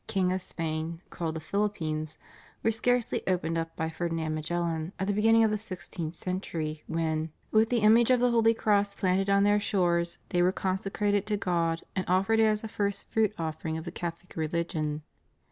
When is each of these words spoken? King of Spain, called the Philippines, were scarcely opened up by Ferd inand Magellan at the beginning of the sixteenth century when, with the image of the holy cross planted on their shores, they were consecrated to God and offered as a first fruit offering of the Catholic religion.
King 0.07 0.31
of 0.33 0.41
Spain, 0.41 0.99
called 1.11 1.35
the 1.35 1.39
Philippines, 1.39 2.17
were 2.63 2.71
scarcely 2.71 3.21
opened 3.27 3.55
up 3.55 3.75
by 3.75 3.87
Ferd 3.87 4.11
inand 4.11 4.33
Magellan 4.33 4.93
at 4.97 5.05
the 5.05 5.13
beginning 5.13 5.43
of 5.43 5.51
the 5.51 5.59
sixteenth 5.59 6.15
century 6.15 6.83
when, 6.87 7.31
with 7.51 7.69
the 7.69 7.81
image 7.81 8.09
of 8.09 8.19
the 8.19 8.31
holy 8.31 8.55
cross 8.55 8.95
planted 8.95 9.29
on 9.29 9.43
their 9.43 9.59
shores, 9.59 10.17
they 10.29 10.41
were 10.41 10.51
consecrated 10.51 11.27
to 11.27 11.37
God 11.37 11.83
and 11.95 12.03
offered 12.09 12.39
as 12.39 12.63
a 12.63 12.67
first 12.67 13.09
fruit 13.11 13.31
offering 13.37 13.77
of 13.77 13.85
the 13.85 13.91
Catholic 13.91 14.35
religion. 14.35 15.03